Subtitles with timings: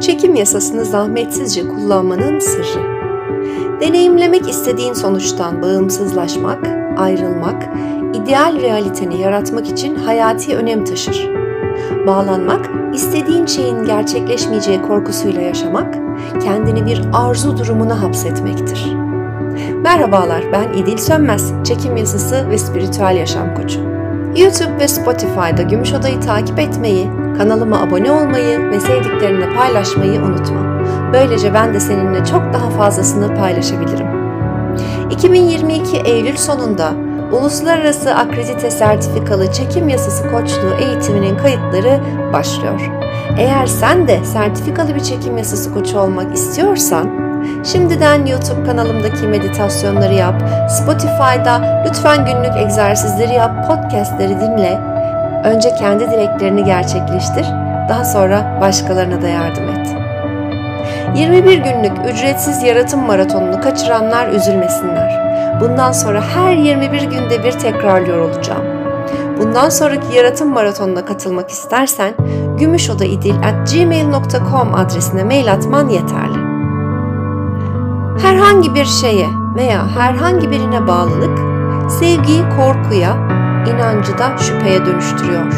[0.00, 3.00] Çekim yasasını zahmetsizce kullanmanın sırrı.
[3.80, 7.68] Deneyimlemek istediğin sonuçtan bağımsızlaşmak, ayrılmak,
[8.14, 11.30] ideal realiteni yaratmak için hayati önem taşır.
[12.06, 15.94] Bağlanmak, istediğin şeyin gerçekleşmeyeceği korkusuyla yaşamak,
[16.44, 18.94] kendini bir arzu durumuna hapsetmektir.
[19.82, 23.89] Merhabalar, ben İdil Sönmez, çekim yasası ve spiritüel yaşam koçu.
[24.36, 30.60] YouTube ve Spotify'da Gümüş Oda'yı takip etmeyi, kanalıma abone olmayı ve sevdiklerini paylaşmayı unutma.
[31.12, 34.06] Böylece ben de seninle çok daha fazlasını paylaşabilirim.
[35.10, 36.92] 2022 Eylül sonunda
[37.32, 42.00] Uluslararası Akredite Sertifikalı Çekim Yasası Koçluğu eğitiminin kayıtları
[42.32, 42.90] başlıyor.
[43.38, 47.29] Eğer sen de sertifikalı bir çekim yasası koçu olmak istiyorsan,
[47.64, 54.78] şimdiden YouTube kanalımdaki meditasyonları yap, Spotify'da lütfen günlük egzersizleri yap, podcastleri dinle.
[55.44, 57.46] Önce kendi dileklerini gerçekleştir,
[57.88, 59.96] daha sonra başkalarına da yardım et.
[61.16, 65.20] 21 günlük ücretsiz yaratım maratonunu kaçıranlar üzülmesinler.
[65.60, 68.64] Bundan sonra her 21 günde bir tekrarlıyor olacağım.
[69.38, 72.14] Bundan sonraki yaratım maratonuna katılmak istersen
[72.58, 76.39] gümüşodaidil.gmail.com adresine mail atman yeterli.
[78.22, 81.38] Herhangi bir şeye veya herhangi birine bağlılık
[81.90, 83.16] sevgiyi korkuya,
[83.66, 85.52] inancı da şüpheye dönüştürüyor.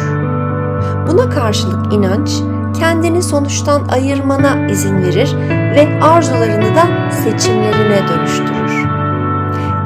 [1.07, 2.41] Buna karşılık inanç
[2.79, 8.87] kendini sonuçtan ayırmana izin verir ve arzularını da seçimlerine dönüştürür.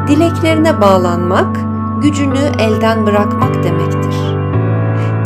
[0.08, 1.58] Dileklerine bağlanmak,
[2.02, 4.16] gücünü elden bırakmak demektir.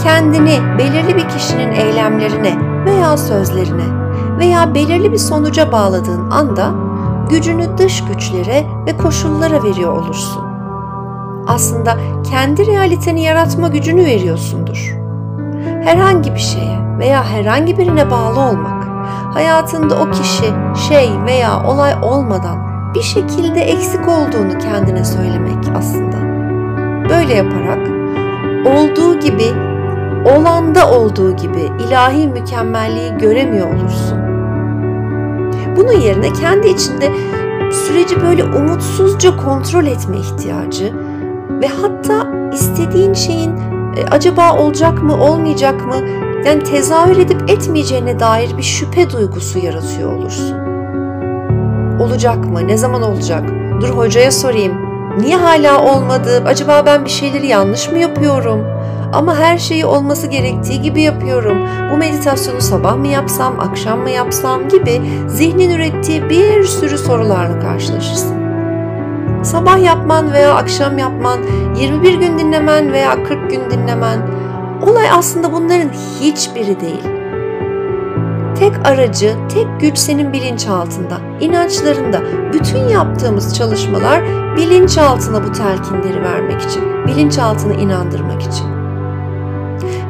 [0.03, 3.85] Kendini belirli bir kişinin eylemlerine veya sözlerine
[4.39, 6.90] veya belirli bir sonuca bağladığın anda
[7.31, 10.43] gücünü dış güçlere ve koşullara veriyor olursun.
[11.47, 11.97] Aslında
[12.31, 14.97] kendi realiteni yaratma gücünü veriyorsundur.
[15.83, 18.83] Herhangi bir şeye veya herhangi birine bağlı olmak,
[19.33, 20.53] hayatında o kişi,
[20.89, 26.17] şey veya olay olmadan bir şekilde eksik olduğunu kendine söylemek aslında.
[27.09, 27.87] Böyle yaparak
[28.67, 29.51] olduğu gibi,
[30.35, 34.20] olanda olduğu gibi ilahi mükemmelliği göremiyor olursun.
[35.77, 37.11] Bunun yerine kendi içinde
[37.71, 40.93] süreci böyle umutsuzca kontrol etme ihtiyacı
[41.61, 43.57] ve hatta istediğin şeyin
[43.95, 45.95] e, acaba olacak mı olmayacak mı
[46.45, 50.57] yani tezahür edip etmeyeceğine dair bir şüphe duygusu yaratıyor olursun.
[51.99, 52.67] Olacak mı?
[52.67, 53.43] Ne zaman olacak?
[53.81, 54.73] Dur hocaya sorayım.
[55.19, 56.43] Niye hala olmadı?
[56.45, 58.80] Acaba ben bir şeyleri yanlış mı yapıyorum?
[59.13, 61.57] Ama her şeyi olması gerektiği gibi yapıyorum.
[61.91, 68.41] Bu meditasyonu sabah mı yapsam, akşam mı yapsam gibi zihnin ürettiği bir sürü sorularla karşılaşırsın.
[69.43, 71.39] Sabah yapman veya akşam yapman,
[71.79, 74.19] 21 gün dinlemen veya 40 gün dinlemen,
[74.81, 75.89] olay aslında bunların
[76.21, 77.21] hiçbiri değil.
[78.59, 82.21] Tek aracı, tek güç senin bilinçaltında, inançlarında.
[82.53, 84.21] Bütün yaptığımız çalışmalar
[84.57, 88.70] bilinçaltına bu telkinleri vermek için, bilinçaltına inandırmak için.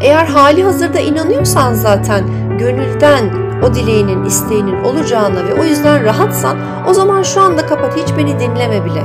[0.02, 2.24] Eğer hali hazırda inanıyorsan zaten
[2.60, 6.58] gönülden o dileğinin, isteğinin olacağına ve o yüzden rahatsan
[6.90, 9.04] o zaman şu anda kapat hiç beni dinleme bile.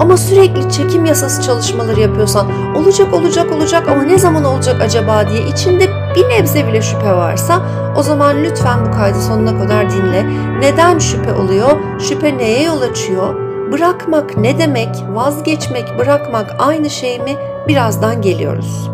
[0.00, 2.46] Ama sürekli çekim yasası çalışmaları yapıyorsan
[2.76, 7.62] olacak olacak olacak ama ne zaman olacak acaba diye içinde bir nebze bile şüphe varsa
[7.96, 10.26] o zaman lütfen bu kaydı sonuna kadar dinle.
[10.60, 11.70] Neden şüphe oluyor?
[12.00, 13.34] Şüphe neye yol açıyor?
[13.72, 15.04] Bırakmak ne demek?
[15.12, 17.36] Vazgeçmek, bırakmak aynı şey mi?
[17.68, 18.93] Birazdan geliyoruz.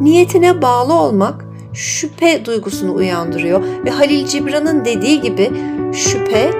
[0.00, 5.52] Niyetine bağlı olmak şüphe duygusunu uyandırıyor ve Halil Cibran'ın dediği gibi
[5.92, 6.50] şüphe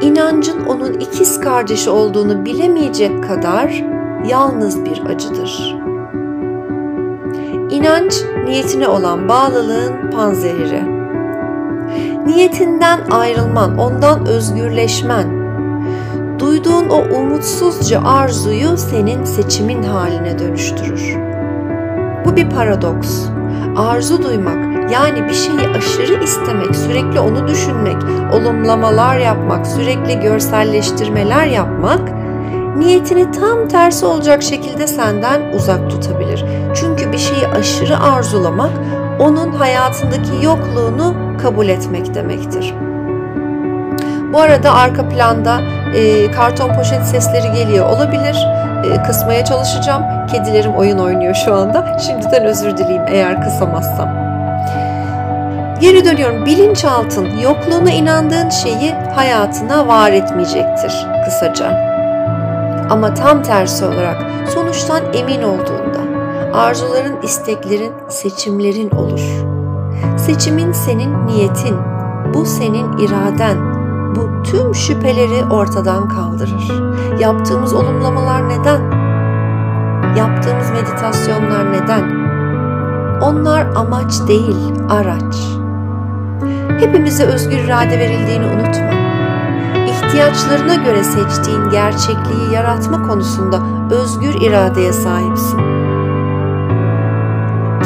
[0.00, 3.84] inancın onun ikiz kardeşi olduğunu bilemeyecek kadar
[4.28, 5.76] yalnız bir acıdır.
[7.70, 8.14] İnanç,
[8.44, 10.82] niyetine olan bağlılığın panzehiri.
[12.26, 15.26] Niyetinden ayrılman, ondan özgürleşmen,
[16.38, 21.31] duyduğun o umutsuzca arzuyu senin seçimin haline dönüştürür.
[22.24, 23.26] Bu bir paradoks.
[23.76, 27.96] Arzu duymak yani bir şeyi aşırı istemek, sürekli onu düşünmek,
[28.32, 32.00] olumlamalar yapmak, sürekli görselleştirmeler yapmak
[32.76, 36.44] niyetini tam tersi olacak şekilde senden uzak tutabilir.
[36.74, 38.70] Çünkü bir şeyi aşırı arzulamak
[39.18, 42.74] onun hayatındaki yokluğunu kabul etmek demektir.
[44.32, 45.60] Bu arada arka planda
[45.94, 48.46] e, karton poşet sesleri geliyor olabilir.
[48.84, 50.26] E, kısmaya çalışacağım.
[50.26, 51.98] Kedilerim oyun oynuyor şu anda.
[51.98, 54.08] Şimdiden özür dileyim eğer kısamazsam.
[55.80, 56.46] Geri dönüyorum.
[56.46, 61.92] Bilinçaltın yokluğuna inandığın şeyi hayatına var etmeyecektir kısaca.
[62.90, 64.16] Ama tam tersi olarak
[64.54, 65.98] sonuçtan emin olduğunda
[66.54, 69.20] arzuların, isteklerin, seçimlerin olur.
[70.16, 71.76] Seçimin senin niyetin,
[72.34, 73.71] bu senin iraden.
[74.44, 76.72] Tüm şüpheleri ortadan kaldırır.
[77.18, 78.80] Yaptığımız olumlamalar neden?
[80.16, 82.22] Yaptığımız meditasyonlar neden?
[83.20, 85.34] Onlar amaç değil, araç.
[86.80, 88.92] Hepimize özgür irade verildiğini unutma.
[89.86, 93.58] İhtiyaçlarına göre seçtiğin gerçekliği yaratma konusunda
[93.90, 95.58] özgür iradeye sahipsin.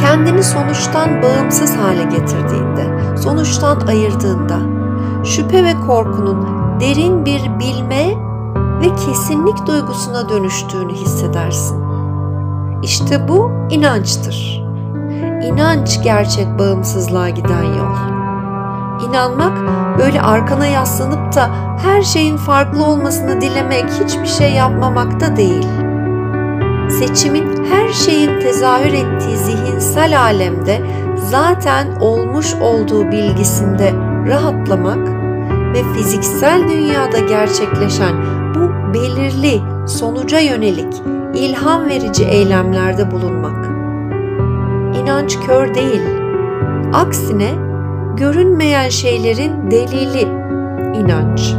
[0.00, 4.75] Kendini sonuçtan bağımsız hale getirdiğinde, sonuçtan ayırdığında,
[5.24, 6.46] şüphe ve korkunun
[6.80, 8.26] derin bir bilme
[8.80, 11.82] ve kesinlik duygusuna dönüştüğünü hissedersin.
[12.82, 14.66] İşte bu inançtır.
[15.42, 18.16] İnanç gerçek bağımsızlığa giden yol.
[19.08, 19.58] İnanmak
[19.98, 21.50] böyle arkana yaslanıp da
[21.82, 25.66] her şeyin farklı olmasını dilemek, hiçbir şey yapmamak da değil.
[26.90, 30.80] Seçimin her şeyin tezahür ettiği zihinsel alemde
[31.30, 35.08] zaten olmuş olduğu bilgisinde rahatlamak
[35.74, 38.14] ve fiziksel dünyada gerçekleşen
[38.54, 40.94] bu belirli sonuca yönelik
[41.34, 43.66] ilham verici eylemlerde bulunmak.
[44.96, 46.02] İnanç kör değil.
[46.94, 47.50] Aksine
[48.16, 50.22] görünmeyen şeylerin delili
[50.98, 51.54] inanç.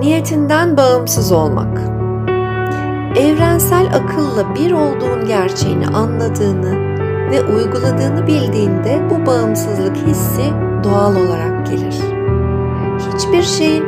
[0.00, 1.97] Niyetinden bağımsız olmak.
[3.18, 6.98] Evrensel akılla bir olduğun gerçeğini anladığını
[7.30, 10.52] ve uyguladığını bildiğinde bu bağımsızlık hissi
[10.84, 11.96] doğal olarak gelir.
[13.14, 13.84] Hiçbir şeyin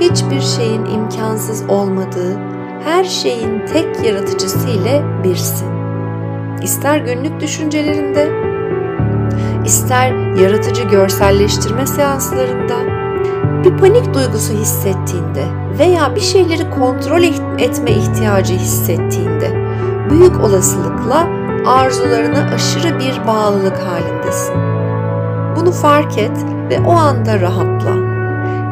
[0.00, 2.38] hiçbir şeyin imkansız olmadığı,
[2.84, 5.68] her şeyin tek yaratıcısı ile birsin.
[6.62, 8.28] İster günlük düşüncelerinde,
[9.64, 12.76] ister yaratıcı görselleştirme seanslarında,
[13.64, 15.44] bir panik duygusu hissettiğinde
[15.78, 17.22] veya bir şeyleri kontrol
[17.58, 19.68] etme ihtiyacı hissettiğinde
[20.10, 21.26] büyük olasılıkla
[21.66, 24.54] arzularına aşırı bir bağlılık halindesin.
[25.56, 26.36] Bunu fark et
[26.70, 28.08] ve o anda rahatla.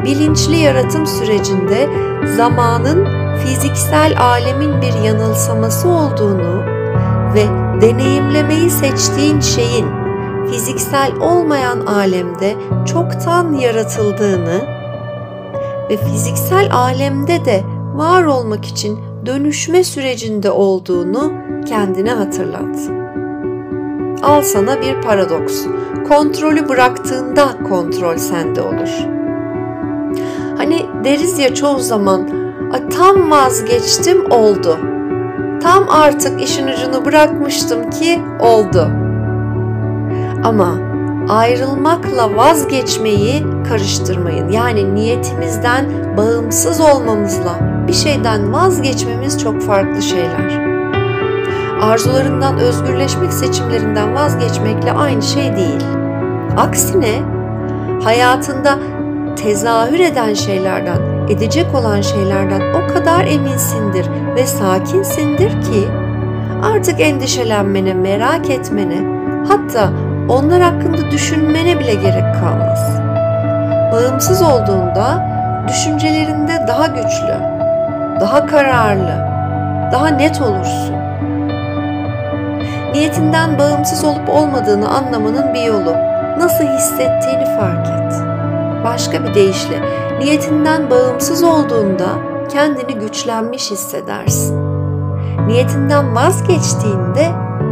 [0.05, 1.89] Bilinçli yaratım sürecinde
[2.35, 3.07] zamanın
[3.37, 6.63] fiziksel alemin bir yanılsaması olduğunu
[7.33, 7.45] ve
[7.81, 9.87] deneyimlemeyi seçtiğin şeyin
[10.51, 12.55] fiziksel olmayan alemde
[12.85, 14.76] çoktan yaratıldığını
[15.89, 17.63] ve fiziksel alemde de
[17.95, 21.33] var olmak için dönüşme sürecinde olduğunu
[21.65, 22.79] kendine hatırlat.
[24.23, 25.65] Al sana bir paradoks.
[26.07, 29.05] Kontrolü bıraktığında kontrol sende olur.
[30.57, 32.29] Hani deriz ya çoğu zaman
[32.97, 34.77] tam vazgeçtim oldu.
[35.61, 38.91] Tam artık işin ucunu bırakmıştım ki oldu.
[40.43, 40.86] Ama
[41.29, 44.49] ayrılmakla vazgeçmeyi karıştırmayın.
[44.49, 45.85] Yani niyetimizden
[46.17, 50.67] bağımsız olmamızla bir şeyden vazgeçmemiz çok farklı şeyler.
[51.81, 55.83] Arzularından özgürleşmek seçimlerinden vazgeçmekle aynı şey değil.
[56.57, 57.21] Aksine
[58.03, 58.77] hayatında
[59.35, 65.87] tezahür eden şeylerden, edecek olan şeylerden o kadar eminsindir ve sakinsindir ki
[66.63, 69.89] artık endişelenmene, merak etmene, hatta
[70.29, 72.99] onlar hakkında düşünmene bile gerek kalmaz.
[73.91, 75.27] Bağımsız olduğunda
[75.67, 77.39] düşüncelerinde daha güçlü,
[78.19, 79.27] daha kararlı,
[79.91, 80.95] daha net olursun.
[82.93, 85.95] Niyetinden bağımsız olup olmadığını anlamanın bir yolu
[86.39, 88.13] nasıl hissettiğini fark et.
[88.83, 89.81] Başka bir deyişle
[90.19, 92.07] niyetinden bağımsız olduğunda
[92.49, 94.57] kendini güçlenmiş hissedersin.
[95.47, 97.27] Niyetinden vazgeçtiğinde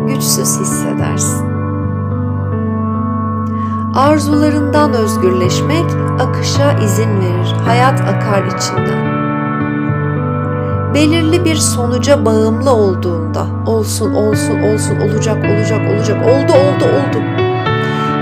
[0.07, 1.54] güçsüz hissedersin.
[3.95, 5.85] Arzularından özgürleşmek
[6.19, 7.55] akışa izin verir.
[7.65, 9.15] Hayat akar içinden.
[10.93, 17.45] Belirli bir sonuca bağımlı olduğunda olsun olsun olsun olacak olacak olacak oldu oldu oldu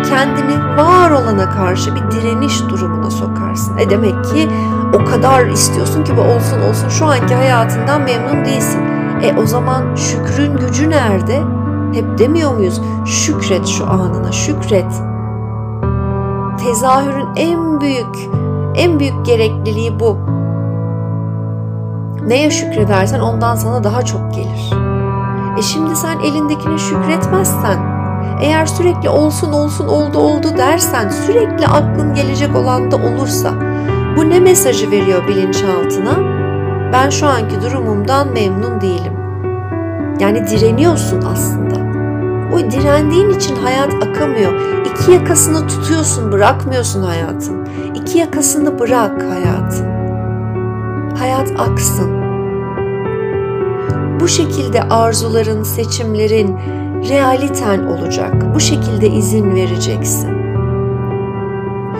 [0.09, 3.77] kendini var olana karşı bir direniş durumuna sokarsın.
[3.77, 4.49] E demek ki
[4.93, 8.81] o kadar istiyorsun ki bu olsun olsun şu anki hayatından memnun değilsin.
[9.23, 11.43] E o zaman şükrün gücü nerede?
[11.93, 12.81] Hep demiyor muyuz?
[13.05, 15.12] Şükret şu anına, şükret.
[16.63, 18.15] Tezahürün en büyük,
[18.75, 20.17] en büyük gerekliliği bu.
[22.27, 24.71] Neye şükredersen ondan sana daha çok gelir.
[25.57, 27.77] E şimdi sen elindekine şükretmezsen
[28.41, 33.53] eğer sürekli olsun olsun oldu oldu dersen sürekli aklın gelecek olan da olursa
[34.17, 36.17] bu ne mesajı veriyor bilinçaltına?
[36.93, 39.13] Ben şu anki durumumdan memnun değilim.
[40.19, 41.62] Yani direniyorsun aslında.
[42.53, 44.53] O direndiğin için hayat akamıyor.
[44.85, 47.67] İki yakasını tutuyorsun, bırakmıyorsun hayatın.
[47.95, 49.85] İki yakasını bırak hayatın.
[51.15, 52.23] Hayat aksın.
[54.19, 56.57] Bu şekilde arzuların, seçimlerin
[57.09, 58.55] realiten olacak.
[58.55, 60.29] Bu şekilde izin vereceksin.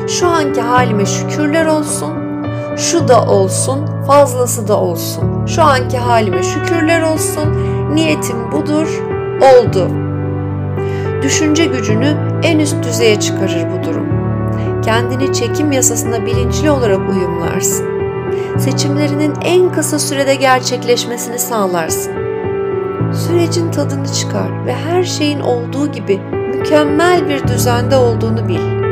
[0.08, 2.14] Şu anki halime şükürler olsun.
[2.78, 5.46] Şu da olsun, fazlası da olsun.
[5.46, 7.50] Şu anki halime şükürler olsun.
[7.94, 9.02] Niyetim budur,
[9.42, 10.03] oldu.
[11.24, 14.08] Düşünce gücünü en üst düzeye çıkarır bu durum.
[14.82, 17.86] Kendini çekim yasasına bilinçli olarak uyumlarsın.
[18.58, 22.14] Seçimlerinin en kısa sürede gerçekleşmesini sağlarsın.
[23.14, 26.22] Sürecin tadını çıkar ve her şeyin olduğu gibi
[26.58, 28.84] mükemmel bir düzende olduğunu bil.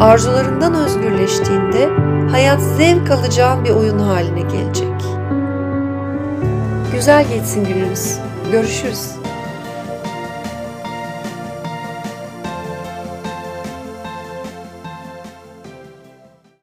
[0.00, 1.88] Arzularından özgürleştiğinde
[2.30, 5.02] hayat zevk alacağın bir oyun haline gelecek.
[6.92, 8.18] Güzel geçsin gününüz.
[8.52, 9.21] Görüşürüz.